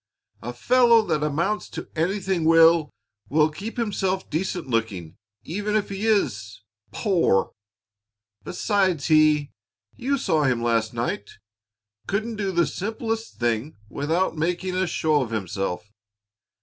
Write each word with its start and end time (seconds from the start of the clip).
"A 0.41 0.51
fellow 0.51 1.05
that 1.05 1.21
amounts 1.21 1.69
to 1.69 1.87
anything 1.95 2.43
will 2.43 2.89
will 3.29 3.51
keep 3.51 3.77
himself 3.77 4.27
decent 4.31 4.67
looking 4.67 5.15
even 5.43 5.75
if 5.75 5.89
he 5.89 6.07
is 6.07 6.61
poor. 6.91 7.51
Besides 8.43 9.09
he 9.09 9.51
you 9.95 10.17
saw 10.17 10.45
him 10.45 10.63
last 10.63 10.91
night; 10.95 11.29
couldn't 12.07 12.37
do 12.37 12.51
the 12.51 12.65
simplest 12.65 13.35
thing 13.37 13.77
without 13.89 14.35
making 14.35 14.73
a 14.75 14.87
show 14.87 15.21
of 15.21 15.29
himself. 15.29 15.91